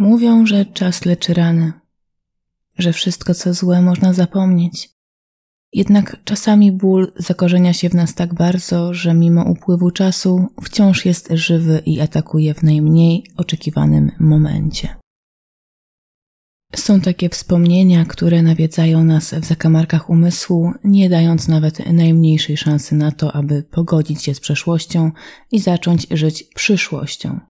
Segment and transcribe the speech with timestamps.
[0.00, 1.72] Mówią, że czas leczy rany,
[2.78, 4.90] że wszystko co złe można zapomnieć.
[5.72, 11.28] Jednak czasami ból zakorzenia się w nas tak bardzo, że mimo upływu czasu wciąż jest
[11.30, 14.96] żywy i atakuje w najmniej oczekiwanym momencie.
[16.76, 23.12] Są takie wspomnienia, które nawiedzają nas w zakamarkach umysłu, nie dając nawet najmniejszej szansy na
[23.12, 25.10] to, aby pogodzić się z przeszłością
[25.52, 27.49] i zacząć żyć przyszłością.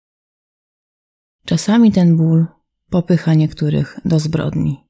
[1.51, 2.47] Czasami ten ból
[2.91, 4.85] popycha niektórych do zbrodni.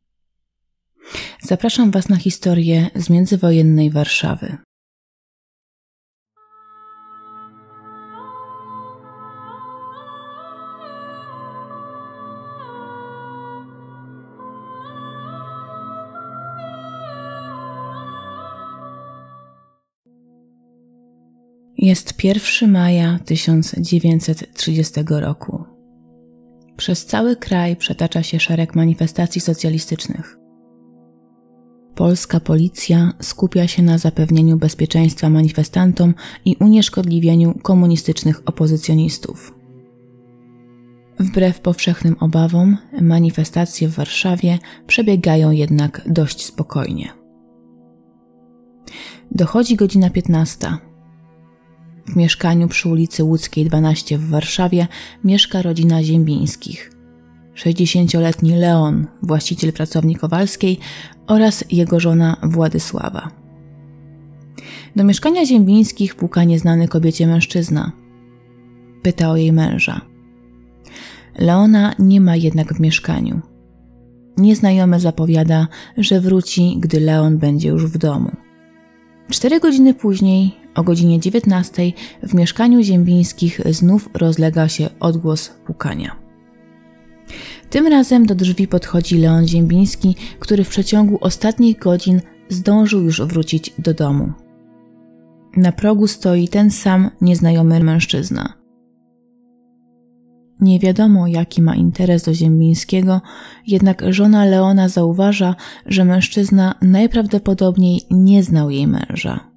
[1.43, 4.57] Zapraszam Was na historię z międzywojennej Warszawy.
[21.79, 25.80] Jest 1 maja 1930 roku.
[26.81, 30.39] Przez cały kraj przetacza się szereg manifestacji socjalistycznych.
[31.95, 36.15] Polska policja skupia się na zapewnieniu bezpieczeństwa manifestantom
[36.45, 39.55] i unieszkodliwieniu komunistycznych opozycjonistów.
[41.19, 47.09] Wbrew powszechnym obawom, manifestacje w Warszawie przebiegają jednak dość spokojnie.
[49.31, 50.90] Dochodzi godzina 15.
[52.07, 54.87] W mieszkaniu przy ulicy Łódzkiej 12 w Warszawie
[55.25, 56.91] mieszka rodzina Ziembińskich.
[57.57, 60.79] 60-letni Leon, właściciel pracowni Kowalskiej
[61.27, 63.31] oraz jego żona Władysława.
[64.97, 67.93] Do mieszkania Ziembińskich puka nieznany kobiecie mężczyzna.
[69.03, 70.01] Pyta o jej męża.
[71.39, 73.41] Leona nie ma jednak w mieszkaniu.
[74.37, 78.31] Nieznajomy zapowiada, że wróci, gdy Leon będzie już w domu.
[79.31, 86.17] Cztery godziny później o godzinie 19 w mieszkaniu Ziembińskich znów rozlega się odgłos pukania.
[87.71, 93.75] Tym razem do drzwi podchodzi Leon Ziembiński, który w przeciągu ostatnich godzin zdążył już wrócić
[93.79, 94.33] do domu.
[95.57, 98.61] Na progu stoi ten sam nieznajomy mężczyzna.
[100.61, 103.21] Nie wiadomo, jaki ma interes do Ziembińskiego,
[103.67, 105.55] jednak żona Leona zauważa,
[105.87, 109.50] że mężczyzna najprawdopodobniej nie znał jej męża.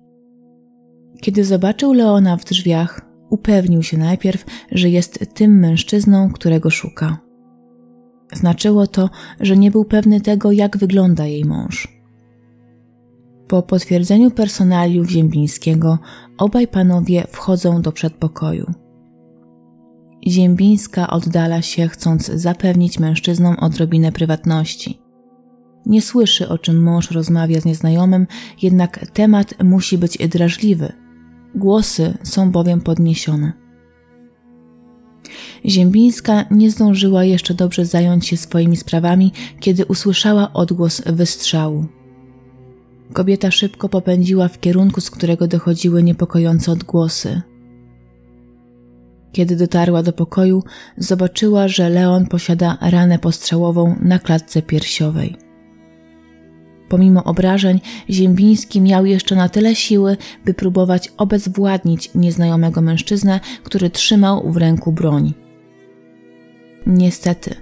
[1.24, 7.18] Kiedy zobaczył Leona w drzwiach, upewnił się najpierw, że jest tym mężczyzną, którego szuka.
[8.34, 12.02] Znaczyło to, że nie był pewny tego, jak wygląda jej mąż.
[13.48, 16.00] Po potwierdzeniu personaliów Ziembińskiego,
[16.38, 18.74] obaj panowie wchodzą do przedpokoju.
[20.28, 25.00] Ziembińska oddala się, chcąc zapewnić mężczyznom odrobinę prywatności.
[25.86, 28.28] Nie słyszy, o czym mąż rozmawia z nieznajomym,
[28.62, 31.03] jednak temat musi być drażliwy,
[31.56, 33.53] Głosy są bowiem podniesione.
[35.66, 41.86] Ziembińska nie zdążyła jeszcze dobrze zająć się swoimi sprawami, kiedy usłyszała odgłos wystrzału.
[43.13, 47.42] Kobieta szybko popędziła w kierunku, z którego dochodziły niepokojące odgłosy.
[49.31, 50.63] Kiedy dotarła do pokoju,
[50.97, 55.36] zobaczyła, że Leon posiada ranę postrzałową na klatce piersiowej.
[56.90, 57.80] Pomimo obrażeń,
[58.10, 64.92] Ziembiński miał jeszcze na tyle siły, by próbować obezwładnić nieznajomego mężczyznę, który trzymał w ręku
[64.92, 65.34] broń.
[66.88, 67.56] Niestety,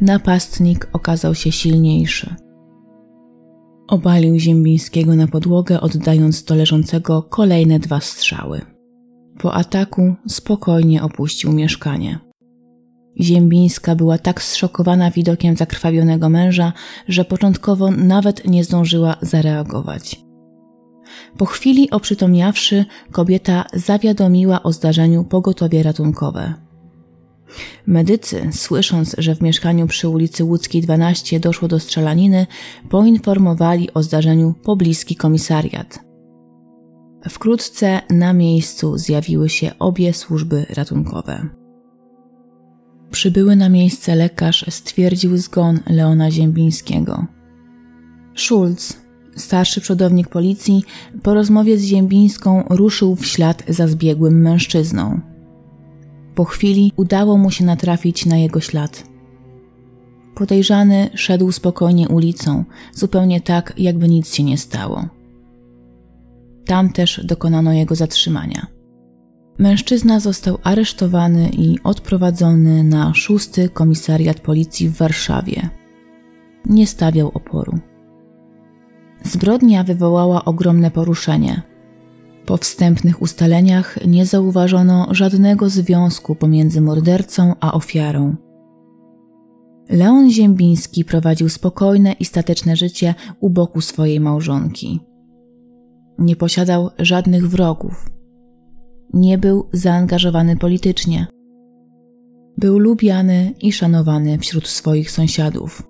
[0.00, 2.34] napastnik okazał się silniejszy.
[3.88, 8.60] Obalił Ziembińskiego na podłogę, oddając do leżącego kolejne dwa strzały.
[9.38, 12.18] Po ataku spokojnie opuścił mieszkanie.
[13.20, 16.72] Ziembińska była tak zszokowana widokiem zakrwawionego męża,
[17.08, 20.24] że początkowo nawet nie zdążyła zareagować.
[21.38, 26.54] Po chwili oprzytomniawszy, kobieta zawiadomiła o zdarzeniu pogotowie ratunkowe.
[27.86, 32.46] Medycy, słysząc, że w mieszkaniu przy ulicy Łódzkiej 12 doszło do strzelaniny,
[32.90, 36.00] poinformowali o zdarzeniu pobliski komisariat.
[37.28, 41.63] Wkrótce na miejscu zjawiły się obie służby ratunkowe.
[43.14, 47.26] Przybyły na miejsce lekarz stwierdził zgon Leona Ziembińskiego.
[48.36, 48.96] Schulz,
[49.36, 50.84] starszy przodownik policji,
[51.22, 55.20] po rozmowie z Ziembińską ruszył w ślad za zbiegłym mężczyzną.
[56.34, 59.04] Po chwili udało mu się natrafić na jego ślad.
[60.34, 65.08] Podejrzany szedł spokojnie ulicą, zupełnie tak, jakby nic się nie stało.
[66.66, 68.73] Tam też dokonano jego zatrzymania.
[69.58, 75.68] Mężczyzna został aresztowany i odprowadzony na szósty komisariat policji w Warszawie.
[76.66, 77.78] Nie stawiał oporu.
[79.22, 81.62] Zbrodnia wywołała ogromne poruszenie.
[82.46, 88.36] Po wstępnych ustaleniach nie zauważono żadnego związku pomiędzy mordercą a ofiarą.
[89.90, 95.00] Leon Ziembiński prowadził spokojne i stateczne życie u boku swojej małżonki.
[96.18, 98.13] Nie posiadał żadnych wrogów.
[99.14, 101.26] Nie był zaangażowany politycznie.
[102.58, 105.82] Był lubiany i szanowany wśród swoich sąsiadów.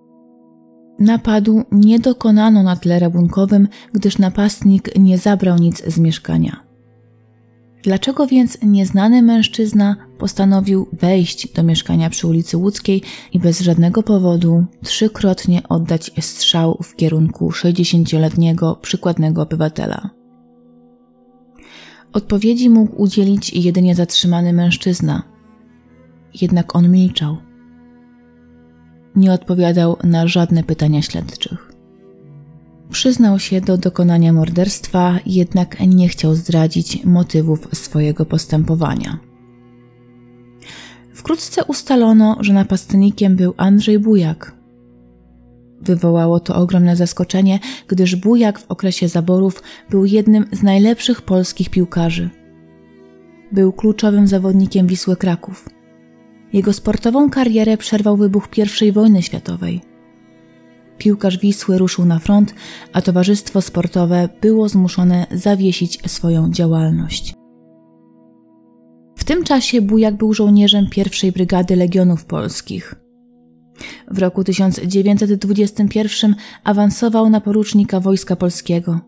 [0.98, 6.64] Napadu nie dokonano na tle rabunkowym, gdyż napastnik nie zabrał nic z mieszkania.
[7.82, 14.64] Dlaczego więc nieznany mężczyzna postanowił wejść do mieszkania przy ulicy Łódzkiej i bez żadnego powodu
[14.82, 20.10] trzykrotnie oddać strzał w kierunku 60-letniego przykładnego obywatela?
[22.14, 25.22] Odpowiedzi mógł udzielić jedynie zatrzymany mężczyzna.
[26.40, 27.37] Jednak on milczał.
[29.16, 31.72] Nie odpowiadał na żadne pytania śledczych.
[32.90, 39.19] Przyznał się do dokonania morderstwa, jednak nie chciał zdradzić motywów swojego postępowania.
[41.14, 44.56] Wkrótce ustalono, że napastnikiem był Andrzej Bujak.
[45.80, 52.30] Wywołało to ogromne zaskoczenie, gdyż Bujak w okresie zaborów był jednym z najlepszych polskich piłkarzy.
[53.52, 55.68] Był kluczowym zawodnikiem Wisły Kraków.
[56.52, 58.48] Jego sportową karierę przerwał wybuch
[58.82, 59.80] I wojny światowej.
[60.98, 62.54] Piłkarz Wisły ruszył na front,
[62.92, 67.34] a towarzystwo sportowe było zmuszone zawiesić swoją działalność.
[69.16, 73.03] W tym czasie Bujak był żołnierzem pierwszej brygady Legionów Polskich.
[74.10, 76.34] W roku 1921
[76.64, 79.00] awansował na porucznika Wojska Polskiego.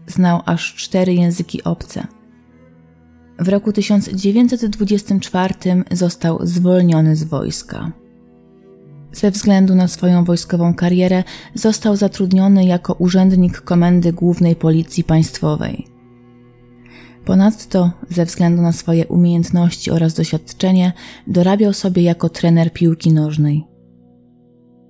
[0.07, 2.07] Znał aż cztery języki obce–
[3.41, 5.53] w roku 1924
[5.91, 7.91] został zwolniony z wojska.
[9.11, 11.23] Ze względu na swoją wojskową karierę
[11.55, 15.87] został zatrudniony jako urzędnik Komendy Głównej Policji Państwowej.
[17.25, 20.93] Ponadto, ze względu na swoje umiejętności oraz doświadczenie,
[21.27, 23.70] dorabiał sobie jako trener piłki nożnej.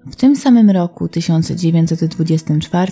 [0.06, 2.92] W tym samym roku 1924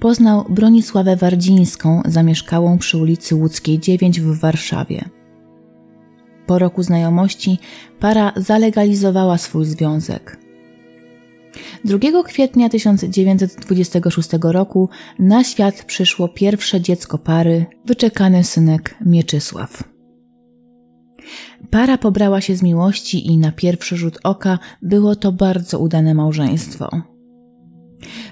[0.00, 5.04] poznał Bronisławę Wardzińską, zamieszkałą przy ulicy Łódzkiej 9 w Warszawie.
[6.46, 7.58] Po roku znajomości
[8.00, 10.38] para zalegalizowała swój związek.
[11.84, 14.88] 2 kwietnia 1926 roku
[15.18, 19.84] na świat przyszło pierwsze dziecko pary, wyczekany synek Mieczysław.
[21.70, 26.90] Para pobrała się z miłości i na pierwszy rzut oka było to bardzo udane małżeństwo.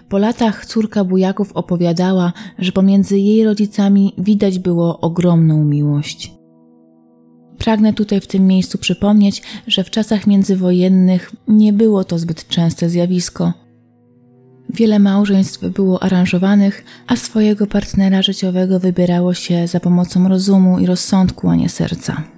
[0.09, 6.35] Po latach córka bujaków opowiadała, że pomiędzy jej rodzicami widać było ogromną miłość.
[7.59, 12.89] Pragnę tutaj w tym miejscu przypomnieć, że w czasach międzywojennych nie było to zbyt częste
[12.89, 13.53] zjawisko.
[14.75, 21.49] Wiele małżeństw było aranżowanych, a swojego partnera życiowego wybierało się za pomocą rozumu i rozsądku,
[21.49, 22.38] a nie serca.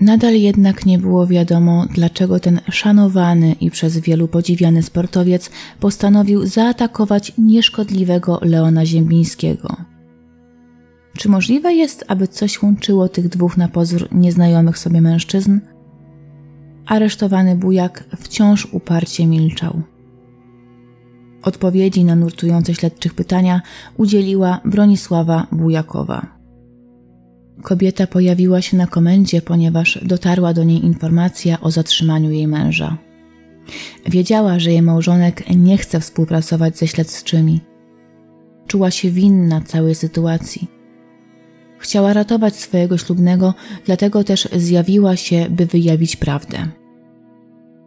[0.00, 7.32] Nadal jednak nie było wiadomo, dlaczego ten szanowany i przez wielu podziwiany sportowiec postanowił zaatakować
[7.38, 9.76] nieszkodliwego Leona Ziembińskiego.
[11.16, 15.60] Czy możliwe jest, aby coś łączyło tych dwóch na pozór nieznajomych sobie mężczyzn?
[16.86, 19.82] Aresztowany bujak wciąż uparcie milczał.
[21.42, 23.62] Odpowiedzi na nurtujące śledczych pytania
[23.96, 26.37] udzieliła Bronisława Bujakowa.
[27.62, 32.98] Kobieta pojawiła się na komendzie, ponieważ dotarła do niej informacja o zatrzymaniu jej męża.
[34.06, 37.60] Wiedziała, że jej małżonek nie chce współpracować ze śledczymi.
[38.66, 40.68] Czuła się winna całej sytuacji.
[41.78, 43.54] Chciała ratować swojego ślubnego,
[43.86, 46.68] dlatego też zjawiła się, by wyjawić prawdę.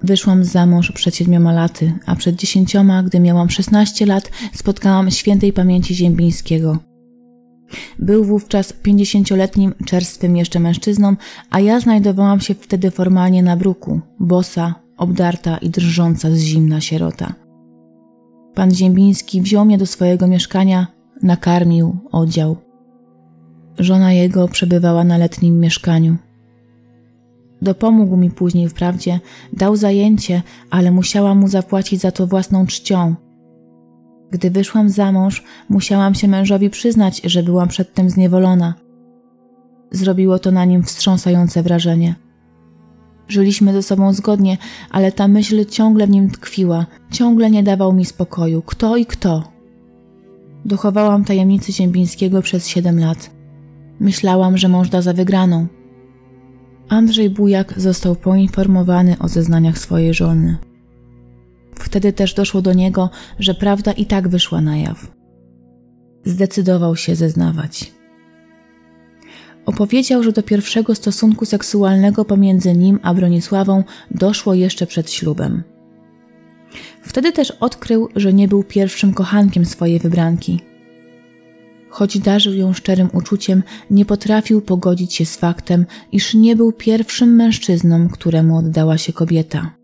[0.04, 5.54] Wyszłam za mąż przed siedmioma laty, a przed dziesięcioma, gdy miałam szesnaście lat, spotkałam świętej
[5.54, 6.78] pamięci Ziembińskiego–
[8.00, 11.16] był wówczas pięćdziesięcioletnim, czerstwym jeszcze mężczyzną,
[11.50, 17.34] a ja znajdowałam się wtedy formalnie na bruku, bosa, obdarta i drżąca z zimna sierota.
[18.56, 20.88] Pan Ziembiński wziął mnie do swojego mieszkania,
[21.24, 22.58] nakarmił, odział.
[23.80, 26.18] Żona jego przebywała na letnim mieszkaniu.
[27.62, 29.20] Dopomógł mi później wprawdzie,
[29.54, 33.16] dał zajęcie, ale musiałam mu zapłacić za to własną czcią–
[34.32, 38.74] gdy wyszłam za mąż, musiałam się mężowi przyznać, że byłam przedtem zniewolona.
[39.92, 42.16] Zrobiło to na nim wstrząsające wrażenie.
[43.28, 44.58] Żyliśmy ze sobą zgodnie,
[44.92, 48.62] ale ta myśl ciągle w nim tkwiła, ciągle nie dawał mi spokoju.
[48.62, 49.52] Kto i kto?
[50.66, 53.32] Dochowałam tajemnicy Ziembińskiego przez siedem lat.
[54.00, 55.68] Myślałam, że mąż da za wygraną.
[56.90, 60.58] Andrzej Bujak został poinformowany o zeznaniach swojej żony.
[61.76, 63.10] Wtedy też doszło do niego,
[63.40, 65.12] że prawda i tak wyszła na jaw.
[66.26, 67.94] Zdecydował się zeznawać.
[69.66, 75.64] Opowiedział, że do pierwszego stosunku seksualnego pomiędzy nim a Bronisławą doszło jeszcze przed ślubem.
[77.02, 80.60] Wtedy też odkrył, że nie był pierwszym kochankiem swojej wybranki.
[81.90, 87.36] Choć darzył ją szczerym uczuciem, nie potrafił pogodzić się z faktem, iż nie był pierwszym
[87.36, 89.81] mężczyzną, któremu oddała się kobieta.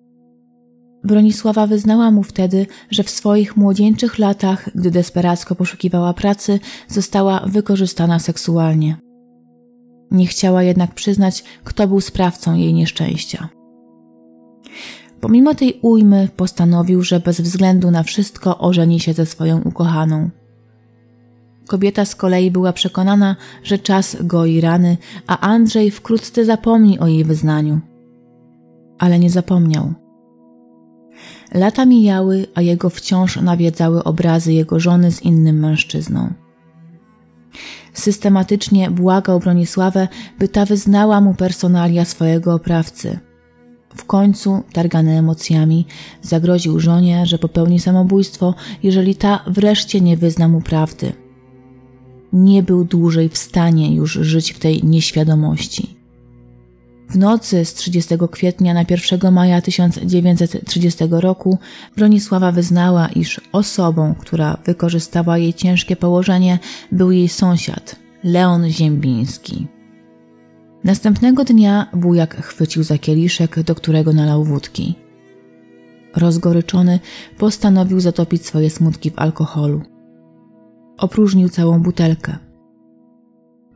[1.08, 8.20] Bronisława wyznała mu wtedy, że w swoich młodzieńczych latach, gdy desperacko poszukiwała pracy, została wykorzystana
[8.20, 8.98] seksualnie.
[10.12, 13.50] Nie chciała jednak przyznać, kto był sprawcą jej nieszczęścia.
[15.22, 20.30] Pomimo tej ujmy postanowił, że bez względu na wszystko ożeni się ze swoją ukochaną.
[21.68, 24.98] Kobieta z kolei była przekonana, że czas goi rany,
[25.28, 27.80] a Andrzej wkrótce zapomni o jej wyznaniu.
[29.00, 30.07] Ale nie zapomniał.
[31.54, 36.34] Lata mijały, a jego wciąż nawiedzały obrazy jego żony z innym mężczyzną.
[37.94, 40.08] Systematycznie błagał Bronisławę,
[40.40, 43.20] by ta wyznała mu personalia swojego oprawcy.
[43.96, 45.86] W końcu, targany emocjami,
[46.22, 51.14] zagroził żonie, że popełni samobójstwo, jeżeli ta wreszcie nie wyzna mu prawdy.
[52.34, 55.97] Nie był dłużej w stanie już żyć w tej nieświadomości.
[57.10, 61.58] W nocy z 30 kwietnia na 1 maja 1930 roku
[61.96, 66.60] Bronisława wyznała, iż osobą, która wykorzystała jej ciężkie położenie,
[66.92, 69.68] był jej sąsiad, Leon Ziembiński.
[70.84, 74.96] Następnego dnia bujak chwycił za kieliszek, do którego nalał wódki.
[76.16, 77.00] Rozgoryczony
[77.38, 79.82] postanowił zatopić swoje smutki w alkoholu.
[80.98, 82.47] Opróżnił całą butelkę.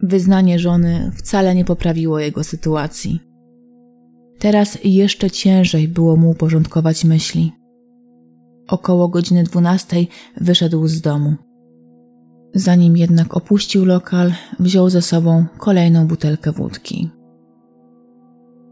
[0.03, 3.19] Wyznanie żony wcale nie poprawiło jego sytuacji.
[4.39, 7.51] Teraz jeszcze ciężej było mu uporządkować myśli.
[8.67, 10.07] Około godziny dwunastej
[10.41, 11.35] wyszedł z domu.
[12.53, 17.09] Zanim jednak opuścił lokal, wziął ze sobą kolejną butelkę wódki.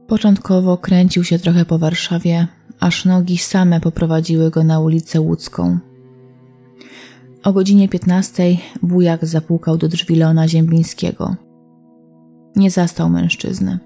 [0.07, 2.47] Początkowo kręcił się trochę po Warszawie,
[2.79, 5.79] aż nogi same poprowadziły go na ulicę Łódzką.
[7.43, 11.35] O godzinie 15 bujak zapukał do drzwi Leona Ziembińskiego.
[12.55, 13.79] Nie zastał mężczyzny.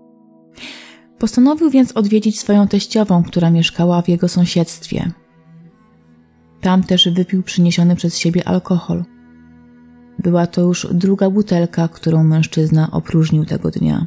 [1.20, 5.12] Postanowił więc odwiedzić swoją teściową, która mieszkała w jego sąsiedztwie.
[6.62, 9.04] Tam też wypił przyniesiony przez siebie alkohol.
[10.20, 14.06] Była to już druga butelka, którą mężczyzna opróżnił tego dnia.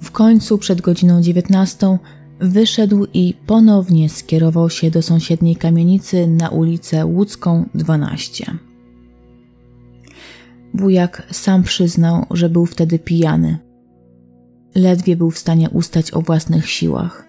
[0.00, 1.98] W końcu przed godziną dziewiętnastą
[2.40, 8.58] wyszedł i ponownie skierował się do sąsiedniej kamienicy na ulicę Łódzką 12.
[10.74, 13.58] Wujak sam przyznał, że był wtedy pijany.
[14.74, 17.28] Ledwie był w stanie ustać o własnych siłach.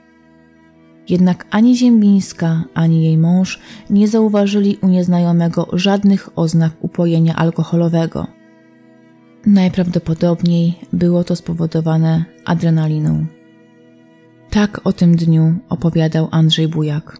[1.09, 8.27] Jednak ani Ziembińska, ani jej mąż nie zauważyli u nieznajomego żadnych oznak upojenia alkoholowego.
[9.45, 13.25] Najprawdopodobniej było to spowodowane adrenaliną.
[14.49, 17.17] Tak o tym dniu opowiadał Andrzej Bujak.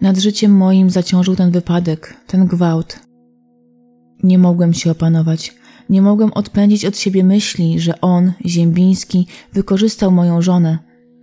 [0.00, 3.00] Nad życiem moim zaciążył ten wypadek, ten gwałt.
[4.22, 5.54] Nie mogłem się opanować,
[5.90, 10.78] nie mogłem odpędzić od siebie myśli, że on, Ziembiński, wykorzystał moją żonę,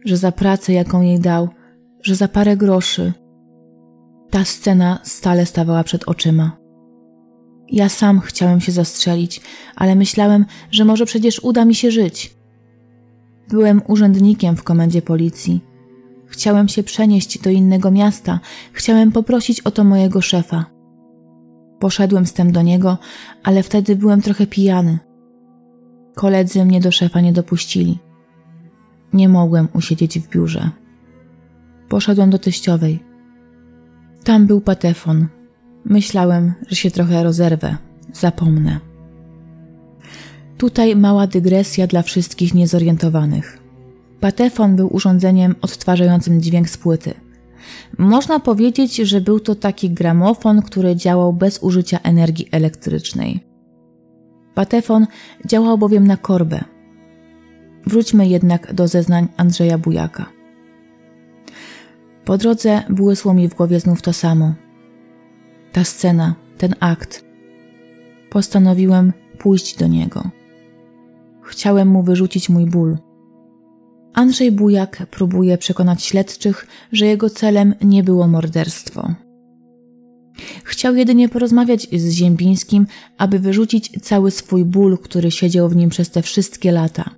[0.05, 1.49] że za pracę, jaką jej dał,
[2.01, 3.13] że za parę groszy.
[4.29, 6.57] Ta scena stale stawała przed oczyma.
[7.71, 9.41] Ja sam chciałem się zastrzelić,
[9.75, 12.37] ale myślałem, że może przecież uda mi się żyć.
[13.49, 15.63] Byłem urzędnikiem w komendzie policji.
[16.27, 18.39] Chciałem się przenieść do innego miasta,
[18.71, 20.65] chciałem poprosić o to mojego szefa.
[21.79, 22.97] Poszedłem z tym do niego,
[23.43, 24.99] ale wtedy byłem trochę pijany.
[26.15, 27.99] Koledzy mnie do szefa nie dopuścili.
[29.13, 30.69] Nie mogłem usiedzieć w biurze.
[31.89, 33.03] Poszedłem do teściowej.
[34.23, 35.27] Tam był patefon.
[35.85, 37.77] Myślałem, że się trochę rozerwę,
[38.13, 38.79] zapomnę.
[40.57, 43.59] Tutaj mała dygresja dla wszystkich niezorientowanych.
[44.19, 47.13] Patefon był urządzeniem odtwarzającym dźwięk z płyty.
[47.97, 53.43] Można powiedzieć, że był to taki gramofon, który działał bez użycia energii elektrycznej.
[54.55, 55.07] Patefon
[55.45, 56.63] działał bowiem na korbę.
[57.85, 60.25] Wróćmy jednak do zeznań Andrzeja Bujaka.
[62.25, 64.53] Po drodze błysło mi w głowie znów to samo.
[65.71, 67.25] Ta scena, ten akt.
[68.29, 70.37] Postanowiłem pójść do niego.
[71.47, 72.97] Chciałem mu wyrzucić mój ból.
[74.13, 79.13] Andrzej Bujak próbuje przekonać śledczych, że jego celem nie było morderstwo.
[80.63, 82.87] Chciał jedynie porozmawiać z Ziembińskim,
[83.17, 87.09] aby wyrzucić cały swój ból, który siedział w nim przez te wszystkie lata.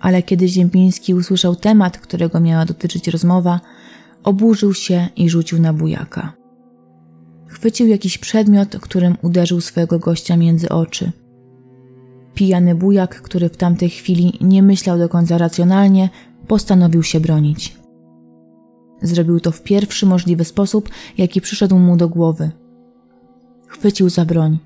[0.00, 3.60] Ale kiedy Ziembiński usłyszał temat, którego miała dotyczyć rozmowa,
[4.24, 6.32] oburzył się i rzucił na bujaka.
[7.46, 11.12] Chwycił jakiś przedmiot, którym uderzył swojego gościa między oczy.
[12.40, 16.08] Pijany bujak, który w tamtej chwili nie myślał do końca racjonalnie,
[16.46, 17.76] postanowił się bronić.
[19.02, 22.50] Zrobił to w pierwszy możliwy sposób, jaki przyszedł mu do głowy.
[23.66, 24.58] Chwycił za broń.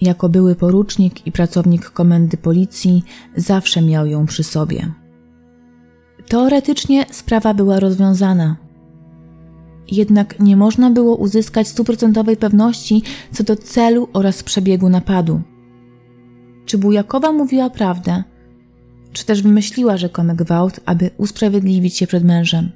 [0.00, 3.02] Jako były porucznik i pracownik komendy policji,
[3.36, 4.92] zawsze miał ją przy sobie.
[6.28, 8.56] Teoretycznie sprawa była rozwiązana.
[9.90, 15.40] Jednak nie można było uzyskać stuprocentowej pewności co do celu oraz przebiegu napadu.
[16.66, 18.22] Czy Bujakowa mówiła prawdę,
[19.12, 22.70] czy też wymyśliła rzekomy gwałt, aby usprawiedliwić się przed mężem?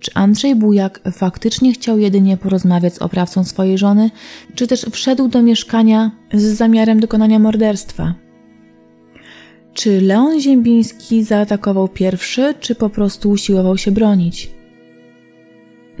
[0.00, 4.10] Czy Andrzej Bujak faktycznie chciał jedynie porozmawiać z oprawcą swojej żony,
[4.54, 8.14] czy też wszedł do mieszkania z zamiarem dokonania morderstwa?
[9.74, 14.59] Czy Leon Ziembiński zaatakował pierwszy, czy po prostu usiłował się bronić?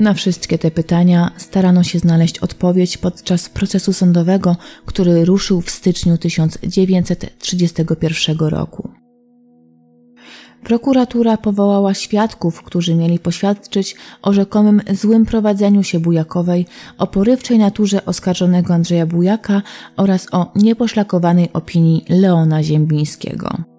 [0.00, 6.18] Na wszystkie te pytania starano się znaleźć odpowiedź podczas procesu sądowego, który ruszył w styczniu
[6.18, 8.90] 1931 roku.
[10.64, 16.66] Prokuratura powołała świadków, którzy mieli poświadczyć o rzekomym złym prowadzeniu się Bujakowej,
[16.98, 19.62] o porywczej naturze oskarżonego Andrzeja Bujaka
[19.96, 23.69] oraz o nieposzlakowanej opinii Leona Ziembińskiego.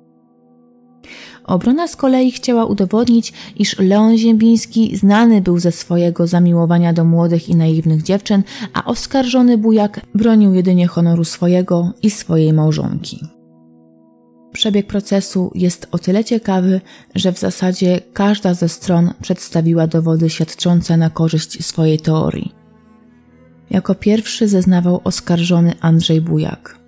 [1.43, 7.49] Obrona z kolei chciała udowodnić, iż Leon Ziembiński znany był ze swojego zamiłowania do młodych
[7.49, 8.43] i naiwnych dziewczyn,
[8.73, 13.19] a oskarżony bujak bronił jedynie honoru swojego i swojej małżonki.
[14.51, 16.81] Przebieg procesu jest o tyle ciekawy,
[17.15, 22.51] że w zasadzie każda ze stron przedstawiła dowody świadczące na korzyść swojej teorii.
[23.69, 26.80] Jako pierwszy zeznawał oskarżony Andrzej Bujak.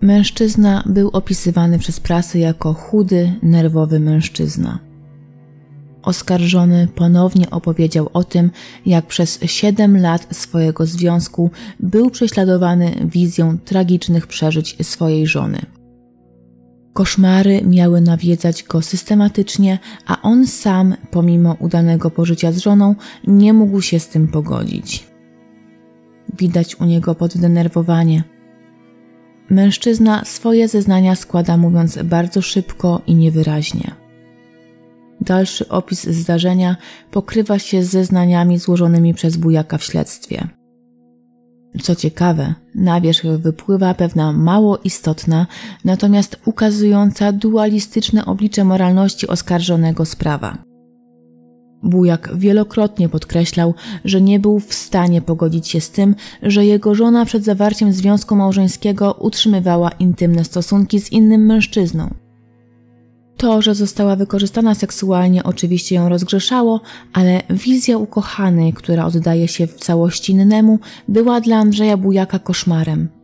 [0.00, 4.78] Mężczyzna był opisywany przez prasę jako chudy, nerwowy mężczyzna.
[6.02, 8.50] Oskarżony ponownie opowiedział o tym,
[8.86, 15.58] jak przez siedem lat swojego związku był prześladowany wizją tragicznych przeżyć swojej żony.
[16.92, 22.94] Koszmary miały nawiedzać go systematycznie, a on sam, pomimo udanego pożycia z żoną,
[23.26, 25.06] nie mógł się z tym pogodzić.
[26.38, 28.39] Widać u niego poddenerwowanie.
[29.50, 33.90] Mężczyzna swoje zeznania składa mówiąc bardzo szybko i niewyraźnie.
[35.20, 36.76] Dalszy opis zdarzenia
[37.10, 40.48] pokrywa się z zeznaniami złożonymi przez bujaka w śledztwie.
[41.82, 45.46] Co ciekawe, na wierzch wypływa pewna mało istotna,
[45.84, 50.69] natomiast ukazująca dualistyczne oblicze moralności oskarżonego sprawa.
[51.82, 57.24] Bujak wielokrotnie podkreślał, że nie był w stanie pogodzić się z tym, że jego żona
[57.24, 62.14] przed zawarciem związku małżeńskiego utrzymywała intymne stosunki z innym mężczyzną.
[63.36, 66.80] To, że została wykorzystana seksualnie, oczywiście ją rozgrzeszało,
[67.12, 73.19] ale wizja ukochanej, która oddaje się w całości innemu, była dla Andrzeja Bujaka koszmarem.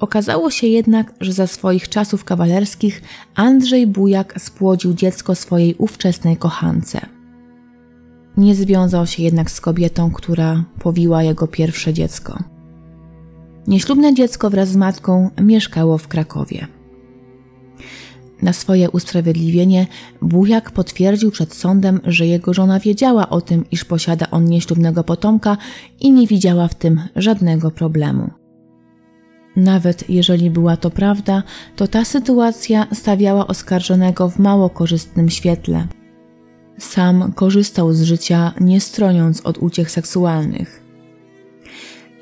[0.00, 3.02] Okazało się jednak, że za swoich czasów kawalerskich
[3.34, 7.00] Andrzej Bujak spłodził dziecko swojej ówczesnej kochance.
[8.36, 12.38] Nie związał się jednak z kobietą, która powiła jego pierwsze dziecko.
[13.66, 16.66] Nieślubne dziecko wraz z matką mieszkało w Krakowie.
[18.42, 19.86] Na swoje usprawiedliwienie
[20.22, 25.56] Bujak potwierdził przed sądem, że jego żona wiedziała o tym, iż posiada on nieślubnego potomka
[26.00, 28.30] i nie widziała w tym żadnego problemu.
[29.58, 31.42] Nawet jeżeli była to prawda,
[31.76, 35.86] to ta sytuacja stawiała oskarżonego w mało korzystnym świetle.
[36.78, 40.82] Sam korzystał z życia, nie stroniąc od uciech seksualnych.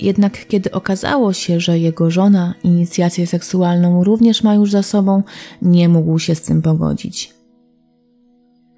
[0.01, 5.23] Jednak kiedy okazało się, że jego żona inicjację seksualną również ma już za sobą,
[5.63, 7.35] nie mógł się z tym pogodzić.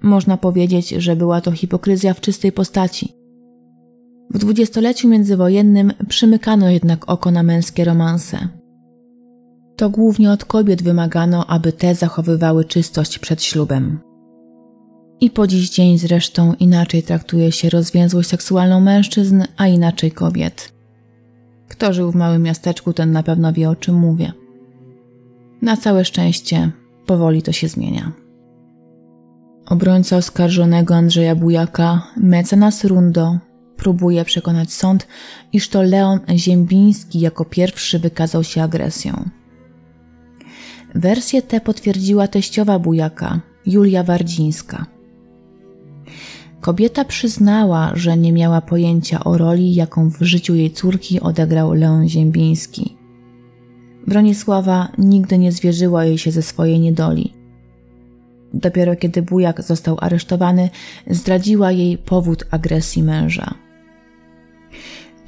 [0.01, 3.18] Można powiedzieć, że była to hipokryzja w czystej postaci.
[4.29, 8.47] W dwudziestoleciu międzywojennym przymykano jednak oko na męskie romanse.
[9.75, 13.99] To głównie od kobiet wymagano, aby te zachowywały czystość przed ślubem.
[15.21, 20.73] I po dziś dzień zresztą inaczej traktuje się rozwiązłość seksualną mężczyzn, a inaczej kobiet.
[21.67, 24.31] Kto żył w małym miasteczku, ten na pewno wie o czym mówię.
[25.61, 26.71] Na całe szczęście
[27.05, 28.11] powoli to się zmienia.
[29.65, 33.37] Obrońca oskarżonego Andrzeja Bujaka, mecenas Rundo,
[33.79, 35.07] próbuje przekonać sąd,
[35.53, 39.29] iż to Leon Ziembiński jako pierwszy wykazał się agresją.
[40.95, 44.85] Wersję tę potwierdziła teściowa bujaka, Julia Wardzińska.
[46.61, 52.07] Kobieta przyznała, że nie miała pojęcia o roli, jaką w życiu jej córki odegrał Leon
[52.07, 52.97] Ziembiński.
[54.07, 57.33] Bronisława nigdy nie zwierzyła jej się ze swojej niedoli.
[58.53, 60.69] Dopiero kiedy bujak został aresztowany,
[61.07, 63.68] zdradziła jej powód agresji męża.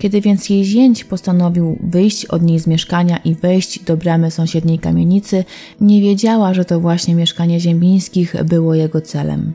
[0.02, 4.80] Kiedy więc jej zięć postanowił wyjść od niej z mieszkania i wejść do bramy sąsiedniej
[4.80, 5.44] kamienicy,
[5.82, 9.54] nie wiedziała, że to właśnie mieszkanie Ziembińskich było jego celem.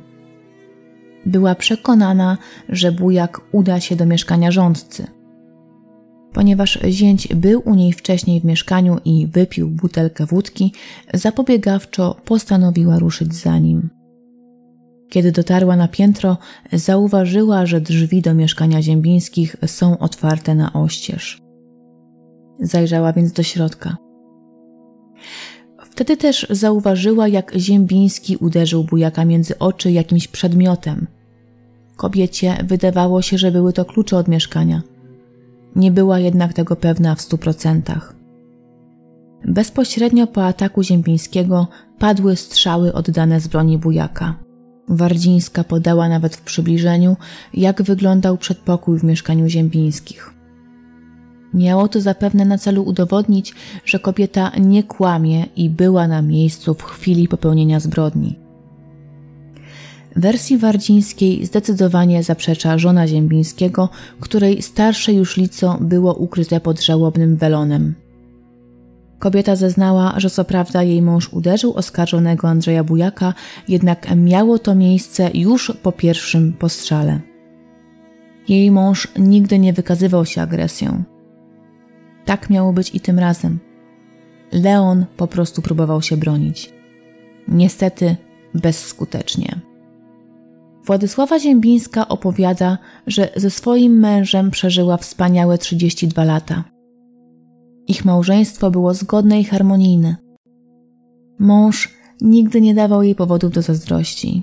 [1.26, 5.06] Była przekonana, że bujak uda się do mieszkania rządcy.
[6.32, 10.72] Ponieważ zięć był u niej wcześniej w mieszkaniu i wypił butelkę wódki,
[11.14, 13.95] zapobiegawczo postanowiła ruszyć za nim.
[15.08, 16.36] Kiedy dotarła na piętro,
[16.72, 21.42] zauważyła, że drzwi do mieszkania Ziembińskich są otwarte na oścież.
[22.60, 23.96] Zajrzała więc do środka.
[25.90, 31.06] Wtedy też zauważyła, jak Ziembiński uderzył bujaka między oczy jakimś przedmiotem.
[31.96, 34.82] Kobiecie wydawało się, że były to klucze od mieszkania.
[35.76, 38.16] Nie była jednak tego pewna w stu procentach.
[39.44, 41.66] Bezpośrednio po ataku Ziembińskiego
[41.98, 44.45] padły strzały oddane z broni bujaka.
[44.88, 47.16] Wardzińska podała nawet w przybliżeniu,
[47.54, 50.30] jak wyglądał przedpokój w mieszkaniu Ziembińskich.
[51.54, 56.82] Miało to zapewne na celu udowodnić, że kobieta nie kłamie i była na miejscu w
[56.82, 58.38] chwili popełnienia zbrodni.
[60.16, 63.88] Wersji wardzińskiej zdecydowanie zaprzecza żona Ziembińskiego,
[64.20, 67.94] której starsze już lico było ukryte pod żałobnym welonem.
[69.26, 73.34] Kobieta zeznała, że co prawda jej mąż uderzył oskarżonego Andrzeja Bujaka,
[73.68, 77.20] jednak miało to miejsce już po pierwszym postrzale.
[78.48, 81.02] Jej mąż nigdy nie wykazywał się agresją.
[82.24, 83.58] Tak miało być i tym razem.
[84.52, 86.72] Leon po prostu próbował się bronić.
[87.48, 88.16] Niestety
[88.54, 89.60] bezskutecznie.
[90.84, 96.75] Władysława Ziembińska opowiada, że ze swoim mężem przeżyła wspaniałe 32 lata.
[97.88, 100.16] Ich małżeństwo było zgodne i harmonijne.
[101.38, 104.42] Mąż nigdy nie dawał jej powodów do zazdrości.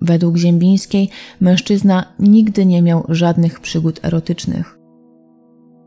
[0.00, 1.10] Według Ziembińskiej
[1.40, 4.78] mężczyzna nigdy nie miał żadnych przygód erotycznych.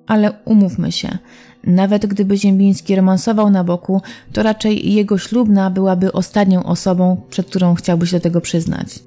[0.07, 1.17] Ale umówmy się,
[1.63, 4.01] nawet gdyby Ziembiński romansował na boku,
[4.33, 8.99] to raczej jego ślubna byłaby ostatnią osobą, przed którą chciałby się do tego przyznać.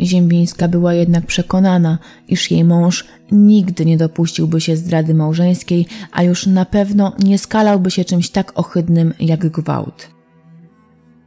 [0.00, 6.46] Ziembińska była jednak przekonana, iż jej mąż nigdy nie dopuściłby się zdrady małżeńskiej, a już
[6.46, 10.08] na pewno nie skalałby się czymś tak ohydnym jak gwałt.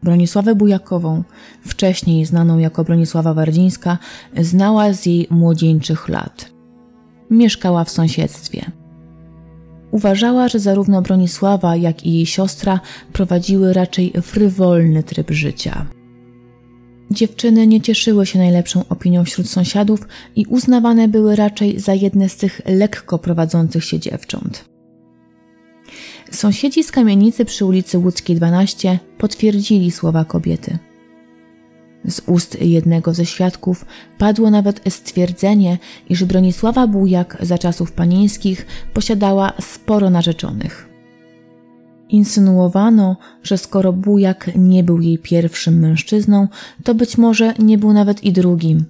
[0.03, 1.23] Bronisławę Bujakową,
[1.61, 3.97] wcześniej znaną jako Bronisława Wardzińska,
[4.37, 6.51] znała z jej młodzieńczych lat.
[7.29, 8.71] Mieszkała w sąsiedztwie.
[9.91, 12.79] Uważała, że zarówno Bronisława, jak i jej siostra
[13.13, 15.85] prowadziły raczej frywolny tryb życia.
[17.11, 22.35] Dziewczyny nie cieszyły się najlepszą opinią wśród sąsiadów i uznawane były raczej za jedne z
[22.35, 24.65] tych lekko prowadzących się dziewcząt.
[26.31, 30.77] Sąsiedzi z kamienicy przy ulicy Łódzkiej 12 potwierdzili słowa kobiety.
[32.07, 33.85] Z ust jednego ze świadków
[34.17, 35.77] padło nawet stwierdzenie,
[36.09, 40.84] iż Bronisława Bujak za czasów panieńskich posiadała sporo narzeczonych.
[42.09, 46.47] Insynuowano, że skoro bujak nie był jej pierwszym mężczyzną,
[46.83, 48.85] to być może nie był nawet i drugim.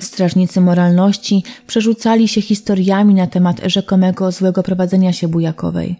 [0.00, 5.96] Strażnicy moralności przerzucali się historiami na temat rzekomego złego prowadzenia się bujakowej.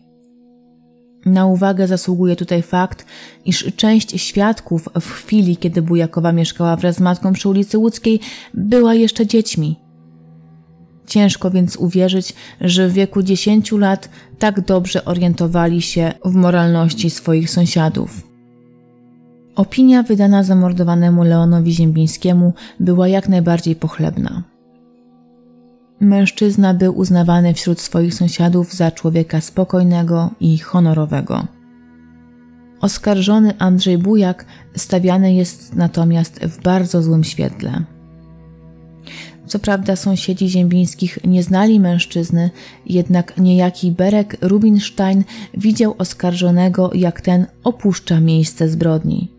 [1.26, 3.06] Na uwagę zasługuje tutaj fakt,
[3.44, 8.20] iż część świadków w chwili, kiedy bujakowa mieszkała wraz z matką przy ulicy Łódzkiej,
[8.54, 9.81] była jeszcze dziećmi.
[11.06, 17.50] Ciężko więc uwierzyć, że w wieku 10 lat tak dobrze orientowali się w moralności swoich
[17.50, 18.32] sąsiadów.
[19.56, 24.42] Opinia wydana zamordowanemu Leonowi Ziembińskiemu była jak najbardziej pochlebna.
[26.00, 31.46] Mężczyzna był uznawany wśród swoich sąsiadów za człowieka spokojnego i honorowego.
[32.80, 34.44] Oskarżony Andrzej Bujak
[34.76, 37.82] stawiany jest natomiast w bardzo złym świetle.
[39.52, 42.50] Co prawda sąsiedzi ziembińskich nie znali mężczyzny,
[42.86, 49.30] jednak niejaki Berek Rubinstein widział oskarżonego, jak ten opuszcza miejsce zbrodni.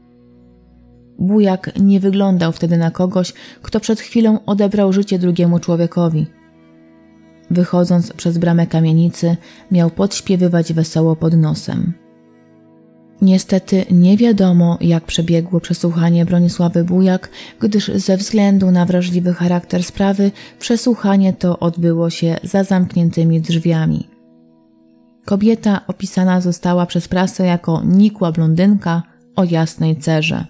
[1.19, 6.25] Bujak nie wyglądał wtedy na kogoś, kto przed chwilą odebrał życie drugiemu człowiekowi.
[7.51, 9.37] Wychodząc przez bramę kamienicy,
[9.71, 12.02] miał podśpiewywać wesoło pod nosem.
[13.21, 20.31] Niestety nie wiadomo, jak przebiegło przesłuchanie Bronisławy Bujak, gdyż ze względu na wrażliwy charakter sprawy
[20.59, 24.07] przesłuchanie to odbyło się za zamkniętymi drzwiami.
[25.25, 29.03] Kobieta opisana została przez prasę jako nikła blondynka
[29.35, 30.45] o jasnej cerze.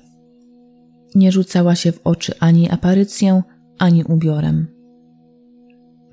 [1.16, 3.44] Nie rzucała się w oczy ani aparycją,
[3.80, 4.68] ani ubiorem.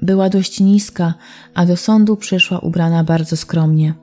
[0.03, 1.15] Była dość niska,
[1.55, 3.95] a do sądu przyszła ubrana bardzo skromnie.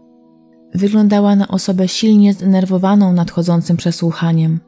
[0.75, 4.59] Wyglądała na osobę silnie zdenerwowaną nadchodzącym przesłuchaniem.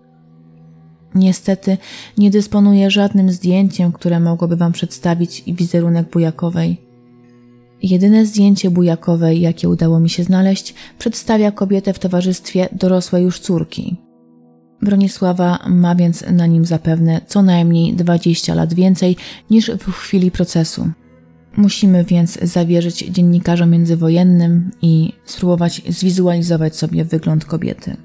[1.15, 1.77] Niestety
[2.17, 6.89] nie dysponuję żadnym zdjęciem, które mogłoby Wam przedstawić wizerunek Bujakowej.
[7.83, 13.97] Jedyne zdjęcie Bujakowej, jakie udało mi się znaleźć, przedstawia kobietę w towarzystwie dorosłej już córki.
[14.81, 19.15] Bronisława ma więc na nim zapewne co najmniej 20 lat więcej
[19.49, 20.91] niż w chwili procesu.
[21.57, 27.97] Musimy więc zawierzyć dziennikarzom międzywojennym i spróbować zwizualizować sobie wygląd kobiety.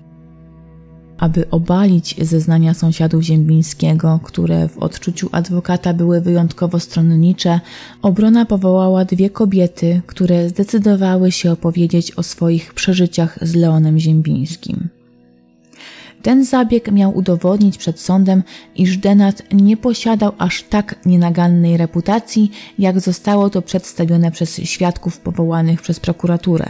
[1.19, 7.61] Aby obalić zeznania sąsiadów Ziembińskiego, które w odczuciu adwokata były wyjątkowo stronnicze,
[8.03, 14.89] obrona powołała dwie kobiety, które zdecydowały się opowiedzieć o swoich przeżyciach z Leonem Ziembińskim.
[16.25, 18.43] Ten zabieg miał udowodnić przed sądem,
[18.77, 25.83] iż Denat nie posiadał aż tak nienagannej reputacji, jak zostało to przedstawione przez świadków powołanych
[25.83, 26.67] przez prokuraturę.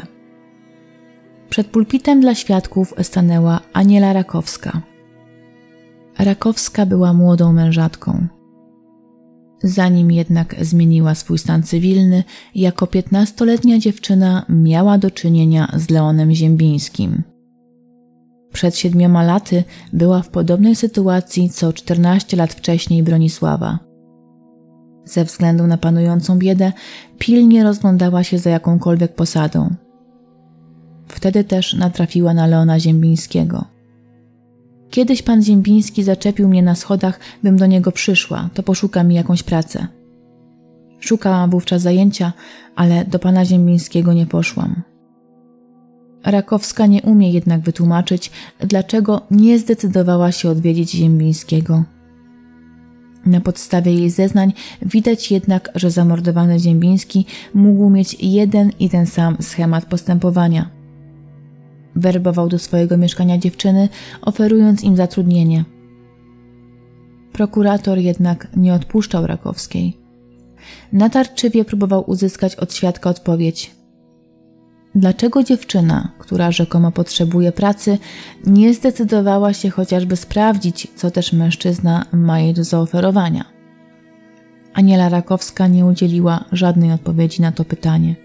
[1.51, 4.83] Przed pulpitem dla świadków stanęła Aniela Rakowska.
[6.19, 8.27] Rakowska była młodą mężatką.
[9.63, 17.23] Zanim jednak zmieniła swój stan cywilny, jako piętnastoletnia dziewczyna miała do czynienia z Leonem Ziembińskim–
[18.55, 23.79] przed siedmioma laty była w podobnej sytuacji co 14 lat wcześniej Bronisława.
[25.05, 26.73] Ze względu na panującą biedę,
[27.19, 29.75] pilnie rozglądała się za jakąkolwiek posadą.
[31.09, 33.65] Wtedy też natrafiła na Leona Ziembińskiego.
[34.91, 39.43] Kiedyś pan Ziembiński zaczepił mnie na schodach, bym do niego przyszła, to poszuka mi jakąś
[39.43, 39.87] pracę.
[41.01, 42.33] Szukałam wówczas zajęcia,
[42.77, 44.94] ale do pana Ziembińskiego nie poszłam.
[46.25, 51.85] Rakowska nie umie jednak wytłumaczyć, dlaczego nie zdecydowała się odwiedzić Ziembińskiego.
[53.27, 59.37] Na podstawie jej zeznań widać jednak, że zamordowany Ziembiński mógł mieć jeden i ten sam
[59.41, 60.71] schemat postępowania.
[61.97, 63.89] Werbował do swojego mieszkania dziewczyny,
[64.23, 65.65] oferując im zatrudnienie.
[67.33, 69.97] Prokurator jednak nie odpuszczał Rakowskiej.
[70.93, 73.71] Natarczywie próbował uzyskać od świadka odpowiedź–
[74.95, 77.99] Dlaczego dziewczyna, która rzekomo potrzebuje pracy,
[78.47, 83.45] nie zdecydowała się chociażby sprawdzić, co też mężczyzna ma jej do zaoferowania?
[84.75, 88.17] Aniela Rakowska nie udzieliła żadnej odpowiedzi na to pytanie.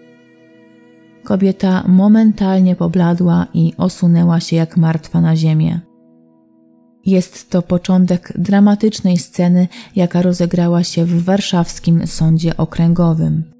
[1.23, 5.79] Kobieta momentalnie pobladła i osunęła się jak martwa na ziemię.
[7.05, 13.58] Jest to początek dramatycznej sceny, jaka rozegrała się w warszawskim sądzie okręgowym.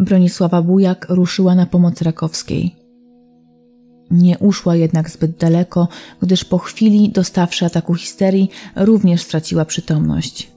[0.00, 2.76] Bronisława Bujak ruszyła na pomoc Rakowskiej.
[4.10, 5.88] Nie uszła jednak zbyt daleko,
[6.22, 10.52] gdyż po chwili, dostawszy ataku histerii, również straciła przytomność.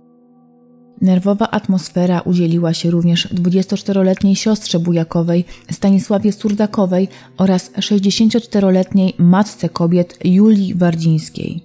[1.01, 10.75] Nerwowa atmosfera udzieliła się również 24-letniej siostrze Bujakowej Stanisławie Surdakowej oraz 64-letniej matce kobiet Julii
[10.75, 11.63] Wardzińskiej.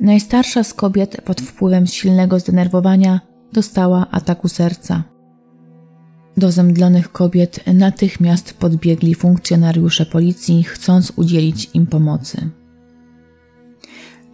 [0.00, 3.20] Najstarsza z kobiet pod wpływem silnego zdenerwowania
[3.52, 5.17] dostała ataku serca.
[6.38, 12.50] Do zemdlonych kobiet natychmiast podbiegli funkcjonariusze policji, chcąc udzielić im pomocy.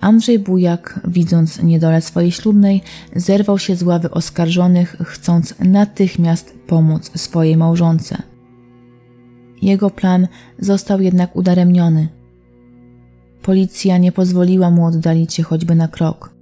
[0.01, 2.83] Andrzej Bujak, widząc niedolę swojej ślubnej,
[3.17, 8.23] zerwał się z ławy oskarżonych, chcąc natychmiast pomóc swojej małżonce.
[9.63, 12.09] Jego plan został jednak udaremniony.
[13.43, 16.34] Policja nie pozwoliła mu oddalić się choćby na krok.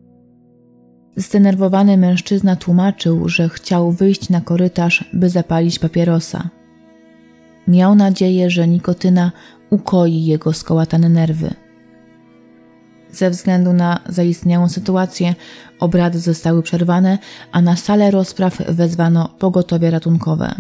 [1.16, 6.48] Zdenerwowany mężczyzna tłumaczył, że chciał wyjść na korytarz, by zapalić papierosa.
[7.68, 9.33] Miał nadzieję, że nikotyna
[9.70, 11.55] ukoi jego skołatane nerwy.
[13.11, 15.35] Ze względu na zaistniałą sytuację
[15.81, 17.18] obrady zostały przerwane,
[17.53, 20.55] a na salę rozpraw wezwano pogotowie ratunkowe.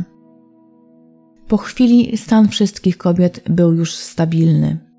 [1.48, 4.91] Po chwili stan wszystkich kobiet był już stabilny.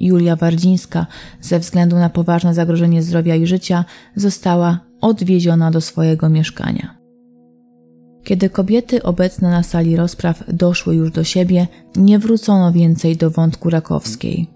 [0.00, 1.06] Julia Wardzińska
[1.40, 3.84] ze względu na poważne zagrożenie zdrowia i życia
[4.16, 7.00] została odwieziona do swojego mieszkania.
[8.24, 13.70] Kiedy kobiety obecne na sali rozpraw doszły już do siebie, nie wrócono więcej do wątku
[13.70, 14.46] rakowskiej.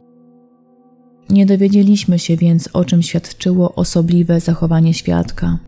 [1.31, 5.59] Nie dowiedzieliśmy się więc, o czym świadczyło osobliwe zachowanie świadka.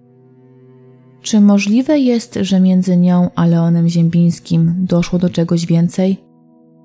[1.23, 6.26] Czy możliwe jest, że między nią a Leonem Ziembińskim doszło do czegoś więcej?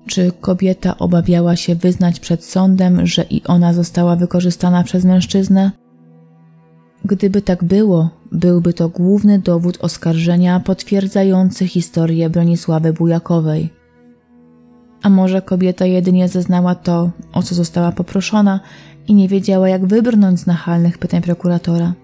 [0.06, 5.70] Czy kobieta obawiała się wyznać przed sądem, że i ona została wykorzystana przez mężczyznę?
[7.04, 13.70] Gdyby tak było, byłby to główny dowód oskarżenia potwierdzający historię Bronisławy Bujakowej.
[15.02, 18.60] A może kobieta jedynie zeznała to, o co została poproszona
[19.08, 21.94] i nie wiedziała, jak wybrnąć z nachalnych pytań prokuratora?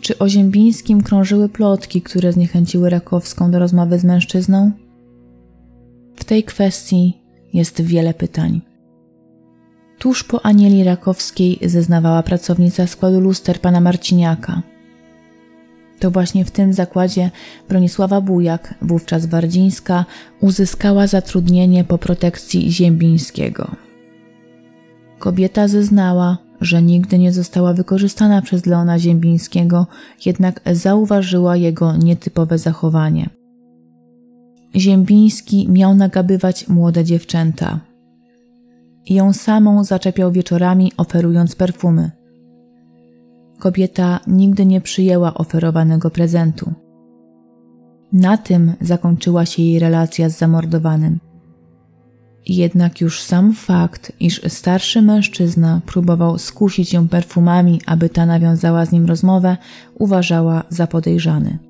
[0.00, 4.72] Czy o Ziembińskim krążyły plotki, które zniechęciły Rakowską do rozmowy z mężczyzną?
[6.18, 8.60] W tej kwestii jest wiele pytań.
[9.98, 14.62] Tuż po Anieli Rakowskiej zeznawała pracownica składu luster pana Marciniaka.
[15.98, 17.30] To właśnie w tym zakładzie
[17.68, 20.04] Bronisława Bujak, wówczas Wardzińska,
[20.40, 23.70] uzyskała zatrudnienie po protekcji Ziembińskiego.
[25.18, 29.86] Kobieta zeznała, że nigdy nie została wykorzystana przez Leona Ziembińskiego,
[30.26, 33.37] jednak zauważyła jego nietypowe zachowanie.
[34.76, 37.80] Ziembiński miał nagabywać młode dziewczęta.
[39.10, 42.10] Ją samą zaczepiał wieczorami, oferując perfumy.
[43.58, 46.72] Kobieta nigdy nie przyjęła oferowanego prezentu.
[48.12, 51.18] Na tym zakończyła się jej relacja z zamordowanym.
[52.46, 58.92] Jednak już sam fakt, iż starszy mężczyzna próbował skusić ją perfumami, aby ta nawiązała z
[58.92, 59.56] nim rozmowę,
[59.94, 61.67] uważała za podejrzany.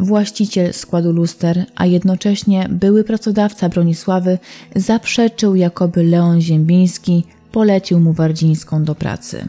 [0.00, 4.38] Właściciel składu luster, a jednocześnie były pracodawca Bronisławy,
[4.76, 9.48] zaprzeczył, jakoby Leon Ziembiński polecił mu Wardzińską do pracy.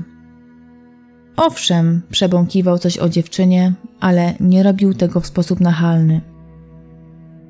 [1.36, 6.22] Owszem, przebąkiwał coś o dziewczynie, ale nie robił tego w sposób nachalny.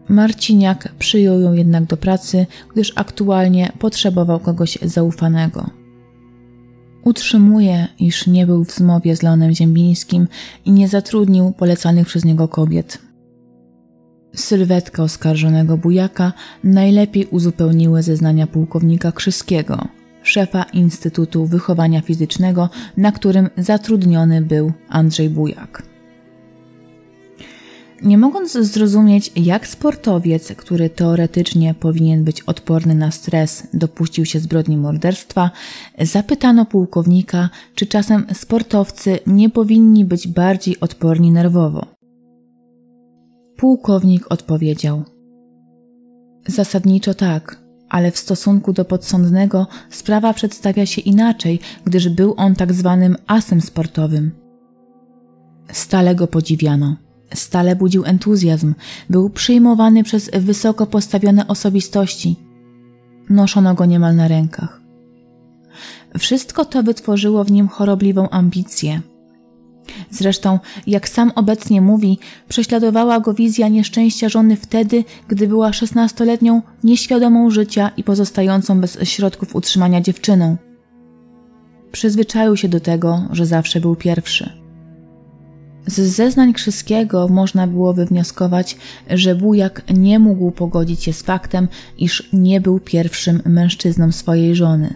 [0.10, 5.83] Marciniak przyjął ją jednak do pracy, gdyż aktualnie potrzebował kogoś zaufanego.
[7.04, 10.28] Utrzymuje, iż nie był w zmowie z Leonem Ziembińskim
[10.66, 13.00] i nie zatrudnił polecanych przez niego kobiet.
[14.36, 19.88] Sylwetka oskarżonego bujaka najlepiej uzupełniły zeznania pułkownika Krzyskiego,
[20.24, 25.93] szefa Instytutu Wychowania Fizycznego, na którym zatrudniony był Andrzej Bujak.
[28.04, 34.78] Nie mogąc zrozumieć, jak sportowiec, który teoretycznie powinien być odporny na stres, dopuścił się zbrodni
[34.78, 35.52] morderstwa,
[36.02, 41.86] zapytano pułkownika, czy czasem sportowcy nie powinni być bardziej odporni nerwowo.
[43.58, 45.04] Pułkownik odpowiedział:
[46.48, 52.74] Zasadniczo tak, ale w stosunku do podsądnego sprawa przedstawia się inaczej, gdyż był on tak
[52.74, 54.32] zwanym asem sportowym.
[55.72, 57.03] Stale go podziwiano.
[57.34, 58.74] Stale budził entuzjazm,
[59.10, 62.36] był przyjmowany przez wysoko postawione osobistości.
[63.30, 64.82] Noszono go niemal na rękach.
[66.20, 69.02] Wszystko to wytworzyło w nim chorobliwą ambicję.
[70.12, 72.20] Zresztą, jak sam obecnie mówi,
[72.50, 79.56] prześladowała go wizja nieszczęścia żony wtedy, gdy była szesnastoletnią, nieświadomą życia i pozostającą bez środków
[79.56, 80.58] utrzymania dziewczyną.
[81.92, 84.63] Przyzwyczaił się do tego, że zawsze był pierwszy.
[85.88, 88.78] Z zeznań Krzyskiego można było wywnioskować,
[89.10, 91.68] że Bujak nie mógł pogodzić się z faktem,
[91.98, 94.96] iż nie był pierwszym mężczyzną swojej żony.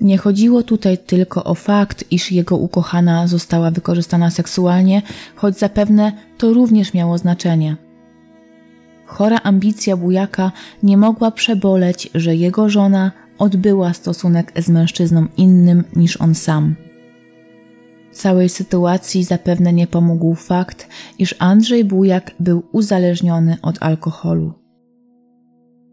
[0.00, 5.02] Nie chodziło tutaj tylko o fakt, iż jego ukochana została wykorzystana seksualnie,
[5.36, 7.76] choć zapewne to również miało znaczenie.
[9.06, 16.16] Chora ambicja Bujaka nie mogła przeboleć, że jego żona odbyła stosunek z mężczyzną innym niż
[16.16, 16.74] on sam.
[18.12, 24.52] Całej sytuacji zapewne nie pomógł fakt, iż Andrzej Bujak był uzależniony od alkoholu.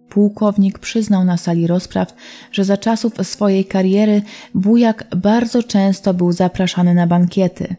[0.09, 2.13] Pułkownik przyznał na sali rozpraw,
[2.51, 4.21] że za czasów swojej kariery
[4.55, 7.75] Bujak bardzo często był zapraszany na bankiety.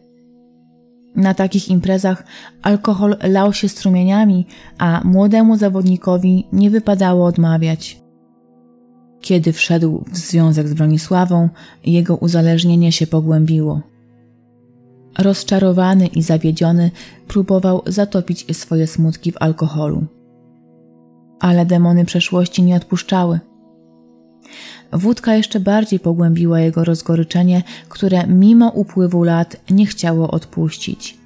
[1.16, 2.24] Na takich imprezach
[2.62, 4.46] alkohol lał się strumieniami,
[4.78, 8.00] a młodemu zawodnikowi nie wypadało odmawiać.
[9.20, 11.48] Kiedy wszedł w związek z Bronisławą,
[11.84, 13.80] jego uzależnienie się pogłębiło.
[15.18, 16.90] Rozczarowany i zawiedziony,
[17.28, 20.06] próbował zatopić swoje smutki w alkoholu.
[21.40, 23.40] Ale demony przeszłości nie odpuszczały.
[24.92, 31.18] Wódka jeszcze bardziej pogłębiła jego rozgoryczenie, które mimo upływu lat nie chciało odpuścić.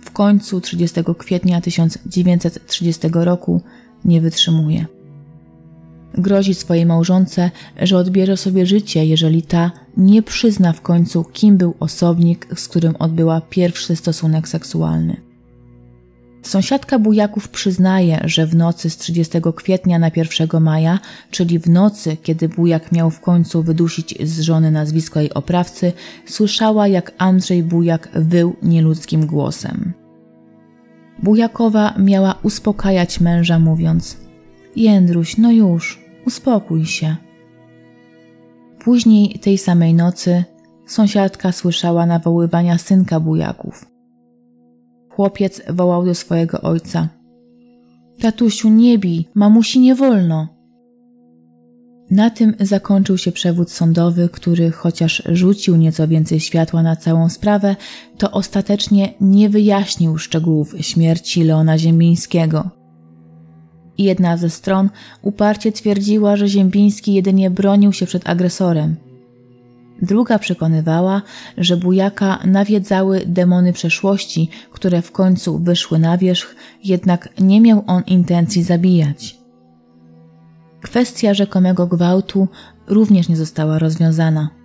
[0.00, 3.60] W końcu 30 kwietnia 1930 roku
[4.04, 4.86] nie wytrzymuje.
[6.14, 7.50] Grozi swojej małżonce,
[7.82, 12.96] że odbierze sobie życie, jeżeli ta nie przyzna w końcu, kim był osobnik, z którym
[12.96, 15.16] odbyła pierwszy stosunek seksualny.
[16.42, 20.98] Sąsiadka Bujaków przyznaje, że w nocy z 30 kwietnia na 1 maja,
[21.30, 25.92] czyli w nocy, kiedy Bujak miał w końcu wydusić z żony nazwisko jej oprawcy,
[26.26, 29.92] słyszała, jak Andrzej Bujak wył nieludzkim głosem.
[31.22, 34.16] Bujakowa miała uspokajać męża, mówiąc:
[34.76, 37.16] Jędruś, no już, uspokój się.
[38.84, 40.44] Później tej samej nocy
[40.86, 43.86] sąsiadka słyszała nawoływania synka bujaków.
[45.10, 47.08] Chłopiec wołał do swojego ojca:
[48.20, 50.48] Tatusiu, nie bij, mamusi nie wolno.
[52.10, 57.76] Na tym zakończył się przewód sądowy, który chociaż rzucił nieco więcej światła na całą sprawę,
[58.18, 62.81] to ostatecznie nie wyjaśnił szczegółów śmierci Leona Ziembińskiego.
[63.98, 64.90] Jedna ze stron
[65.22, 68.96] uparcie twierdziła, że Ziembiński jedynie bronił się przed agresorem.
[70.02, 71.22] Druga przekonywała,
[71.58, 78.02] że bujaka nawiedzały demony przeszłości, które w końcu wyszły na wierzch, jednak nie miał on
[78.06, 79.38] intencji zabijać.
[80.80, 82.48] Kwestia rzekomego gwałtu
[82.86, 84.61] również nie została rozwiązana.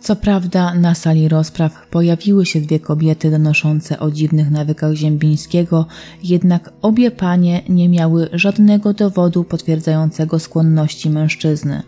[0.00, 5.86] Co prawda, na sali rozpraw pojawiły się dwie kobiety donoszące o dziwnych nawykach Ziembińskiego,
[6.22, 11.82] jednak obie panie nie miały żadnego dowodu potwierdzającego skłonności mężczyzny.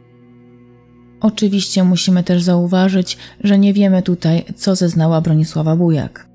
[1.20, 6.28] Oczywiście musimy też zauważyć, że nie wiemy tutaj, co zeznała Bronisława Bujak.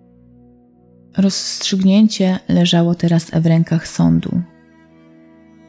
[1.18, 4.42] Rozstrzygnięcie leżało teraz w rękach sądu.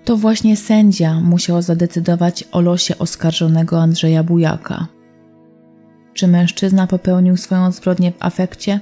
[0.04, 4.95] To właśnie sędzia musiał zadecydować o losie oskarżonego Andrzeja Bujaka.
[6.16, 8.80] Czy mężczyzna popełnił swoją zbrodnię w afekcie?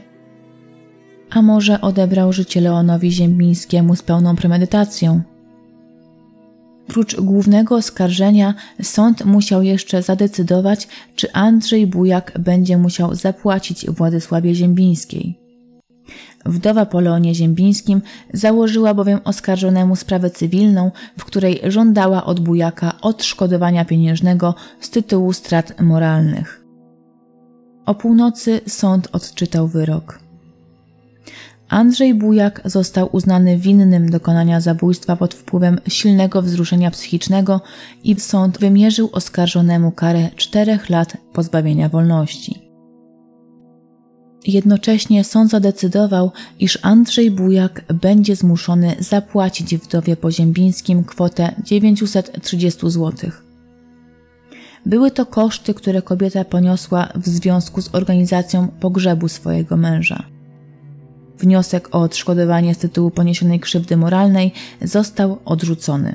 [1.30, 5.22] A może odebrał życie Leonowi Ziembińskiemu z pełną premedytacją?
[6.86, 15.38] Prócz głównego oskarżenia, sąd musiał jeszcze zadecydować, czy Andrzej Bujak będzie musiał zapłacić Władysławie Ziembińskiej.
[16.46, 23.84] Wdowa po Leonie Ziembińskim założyła bowiem oskarżonemu sprawę cywilną, w której żądała od Bujaka odszkodowania
[23.84, 26.63] pieniężnego z tytułu strat moralnych.
[27.86, 30.18] O północy sąd odczytał wyrok.
[31.68, 37.60] Andrzej Bujak został uznany winnym dokonania zabójstwa pod wpływem silnego wzruszenia psychicznego
[38.04, 42.64] i sąd wymierzył oskarżonemu karę czterech lat pozbawienia wolności.
[44.46, 53.30] Jednocześnie sąd zadecydował, iż Andrzej Bujak będzie zmuszony zapłacić wdowie Poziembińskim kwotę 930 zł.
[54.86, 60.22] Były to koszty, które kobieta poniosła w związku z organizacją pogrzebu swojego męża.
[61.38, 66.14] Wniosek o odszkodowanie z tytułu poniesionej krzywdy moralnej został odrzucony.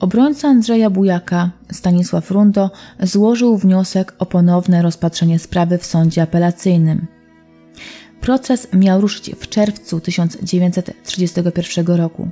[0.00, 2.70] Obrońca Andrzeja Bujaka, Stanisław Rundo,
[3.00, 7.06] złożył wniosek o ponowne rozpatrzenie sprawy w sądzie apelacyjnym.
[8.20, 12.28] Proces miał ruszyć w czerwcu 1931 roku.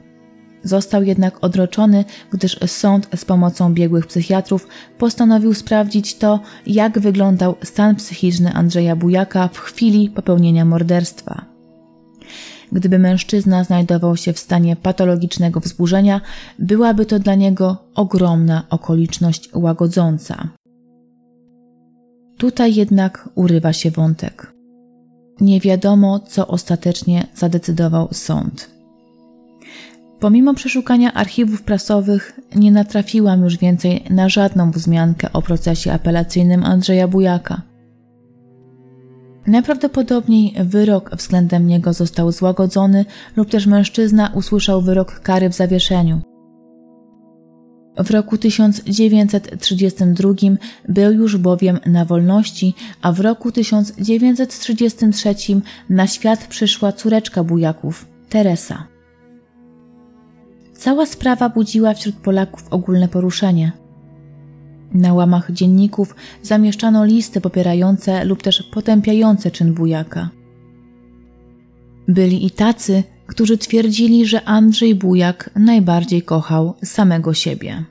[0.64, 7.96] Został jednak odroczony, gdyż sąd z pomocą biegłych psychiatrów postanowił sprawdzić to, jak wyglądał stan
[7.96, 11.44] psychiczny Andrzeja Bujaka w chwili popełnienia morderstwa.
[12.72, 16.20] Gdyby mężczyzna znajdował się w stanie patologicznego wzburzenia,
[16.58, 20.48] byłaby to dla niego ogromna okoliczność łagodząca.
[22.38, 24.52] Tutaj jednak urywa się wątek.
[25.40, 28.73] Nie wiadomo, co ostatecznie zadecydował sąd.
[30.24, 37.08] Pomimo przeszukania archiwów prasowych, nie natrafiłam już więcej na żadną wzmiankę o procesie apelacyjnym Andrzeja
[37.08, 37.62] Bujaka.
[39.46, 43.04] Najprawdopodobniej wyrok względem niego został złagodzony
[43.36, 46.20] lub też mężczyzna usłyszał wyrok kary w zawieszeniu.
[47.96, 50.30] W roku 1932
[50.88, 55.34] był już bowiem na wolności, a w roku 1933
[55.90, 58.93] na świat przyszła córeczka bujaków, Teresa.
[60.84, 63.72] Cała sprawa budziła wśród Polaków ogólne poruszenie.
[64.92, 70.28] Na łamach dzienników zamieszczano listy popierające lub też potępiające czyn wujaka.
[72.08, 77.84] Byli i tacy, którzy twierdzili, że Andrzej Bujak najbardziej kochał samego siebie.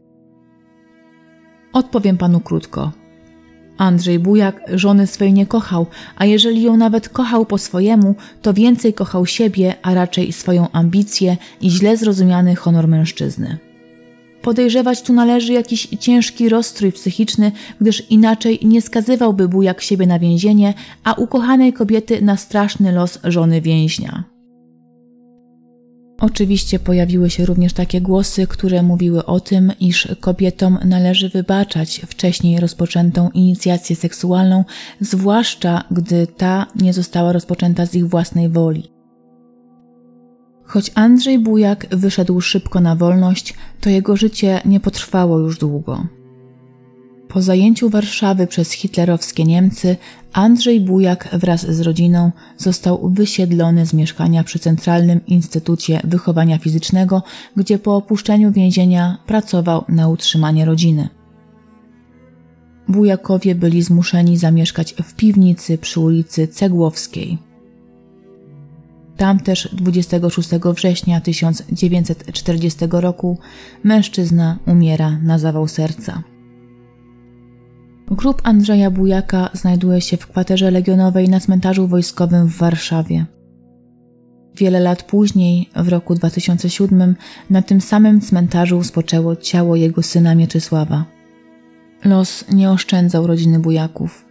[1.73, 2.91] Odpowiem panu krótko.
[3.83, 8.93] Andrzej Bujak żony swej nie kochał, a jeżeli ją nawet kochał po swojemu, to więcej
[8.93, 13.57] kochał siebie, a raczej swoją ambicję i źle zrozumiany honor mężczyzny.
[14.41, 20.73] Podejrzewać tu należy jakiś ciężki rozstrój psychiczny, gdyż inaczej nie skazywałby Bujak siebie na więzienie,
[21.03, 24.32] a ukochanej kobiety na straszny los żony więźnia.
[26.23, 32.59] Oczywiście pojawiły się również takie głosy, które mówiły o tym, iż kobietom należy wybaczać wcześniej
[32.59, 34.65] rozpoczętą inicjację seksualną,
[35.01, 38.91] zwłaszcza gdy ta nie została rozpoczęta z ich własnej woli.
[40.65, 46.07] Choć Andrzej Bujak wyszedł szybko na wolność, to jego życie nie potrwało już długo.
[47.33, 49.97] Po zajęciu Warszawy przez hitlerowskie Niemcy,
[50.33, 57.23] Andrzej Bujak wraz z rodziną został wysiedlony z mieszkania przy Centralnym Instytucie Wychowania Fizycznego,
[57.57, 61.09] gdzie po opuszczeniu więzienia pracował na utrzymanie rodziny.
[62.87, 67.37] Bujakowie byli zmuszeni zamieszkać w piwnicy przy ulicy Cegłowskiej.
[69.17, 73.37] Tam też 26 września 1940 roku
[73.83, 76.32] mężczyzna umiera na zawał serca.
[78.13, 83.25] Grób Andrzeja Bujaka znajduje się w kwaterze legionowej na cmentarzu wojskowym w Warszawie.
[84.55, 87.15] Wiele lat później, w roku 2007,
[87.49, 91.05] na tym samym cmentarzu spoczęło ciało jego syna Mieczysława.
[92.05, 94.25] Los nie oszczędzał rodziny Bujaków.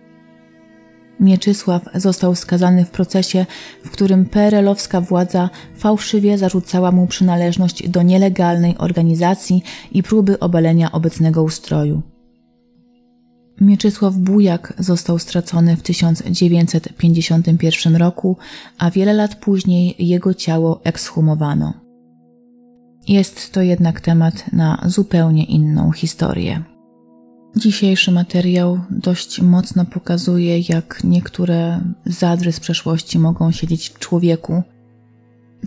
[1.21, 3.47] Mieczysław został skazany w procesie,
[3.85, 9.63] w którym PRL-owska władza fałszywie zarzucała mu przynależność do nielegalnej organizacji
[9.93, 12.12] i próby obalenia obecnego ustroju.
[13.63, 18.37] Mieczysław Bujak został stracony w 1951 roku,
[18.79, 21.75] a wiele lat później jego ciało ekshumowano.
[23.09, 26.63] Jest to jednak temat na zupełnie inną historię.
[27.57, 34.63] Dzisiejszy materiał dość mocno pokazuje, jak niektóre zadry z przeszłości mogą siedzieć w człowieku.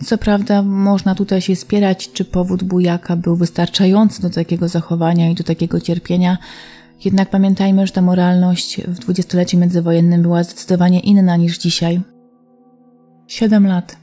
[0.04, 5.34] Co prawda, można tutaj się spierać, czy powód bujaka był wystarczający do takiego zachowania i
[5.34, 6.38] do takiego cierpienia,
[7.04, 12.00] jednak pamiętajmy, że ta moralność w dwudziestoleciu międzywojennym była zdecydowanie inna niż dzisiaj.
[13.26, 13.96] Siedem lat.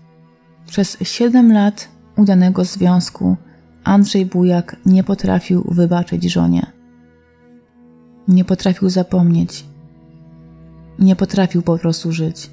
[0.67, 1.87] Przez siedem lat
[2.17, 3.37] udanego związku
[3.83, 6.65] Andrzej Bujak nie potrafił wybaczyć żonie.
[8.27, 9.65] Nie potrafił zapomnieć.
[10.99, 12.49] Nie potrafił po prostu żyć.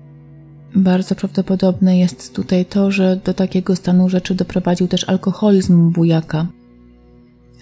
[0.74, 6.46] Bardzo prawdopodobne jest tutaj to, że do takiego stanu rzeczy doprowadził też alkoholizm bujaka.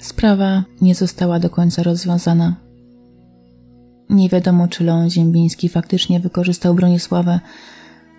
[0.00, 2.67] Sprawa nie została do końca rozwiązana.
[4.10, 7.40] Nie wiadomo, czy Leon Ziembiński faktycznie wykorzystał Bronisławę,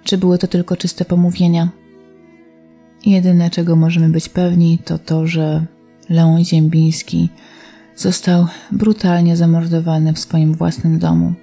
[0.04, 1.70] czy były to tylko czyste pomówienia.
[3.06, 5.66] Jedyne, czego możemy być pewni, to to, że
[6.10, 7.30] Leon Ziembiński
[7.96, 11.34] został brutalnie zamordowany w swoim własnym domu.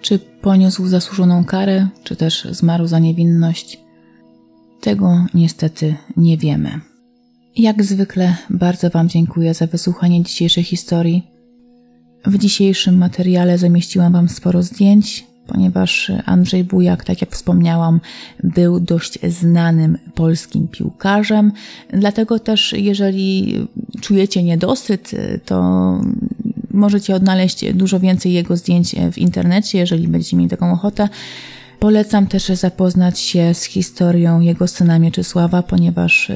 [0.00, 3.80] Czy poniósł zasłużoną karę, czy też zmarł za niewinność?
[4.80, 6.80] Tego niestety nie wiemy.
[7.56, 11.37] Jak zwykle bardzo Wam dziękuję za wysłuchanie dzisiejszej historii.
[12.26, 18.00] W dzisiejszym materiale zamieściłam Wam sporo zdjęć, ponieważ Andrzej Bujak, tak jak wspomniałam,
[18.44, 21.52] był dość znanym polskim piłkarzem.
[21.92, 23.54] Dlatego też, jeżeli
[24.00, 25.10] czujecie niedosyt,
[25.44, 26.00] to
[26.70, 31.08] możecie odnaleźć dużo więcej jego zdjęć w internecie, jeżeli będziecie mieli taką ochotę.
[31.78, 36.32] Polecam też zapoznać się z historią jego syna Mieczysława, ponieważ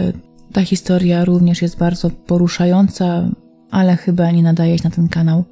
[0.52, 3.30] ta historia również jest bardzo poruszająca,
[3.70, 5.44] ale chyba nie nadaje się na ten kanał.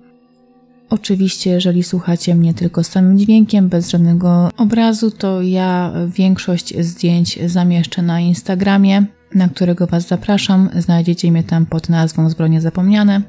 [0.91, 8.03] Oczywiście, jeżeli słuchacie mnie tylko samym dźwiękiem, bez żadnego obrazu, to ja większość zdjęć zamieszczę
[8.03, 10.71] na Instagramie, na którego Was zapraszam.
[10.77, 13.23] Znajdziecie mnie tam pod nazwą Zbrodnie Zapomniane.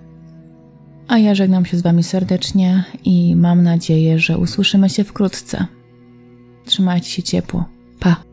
[1.08, 5.66] A ja żegnam się z Wami serdecznie i mam nadzieję, że usłyszymy się wkrótce.
[6.66, 7.66] Trzymajcie się ciepło.
[8.00, 8.31] Pa!